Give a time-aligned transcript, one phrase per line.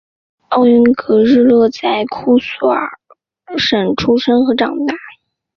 [0.49, 2.89] 奥云格日勒在库苏古尔
[3.59, 4.95] 省出生和长大。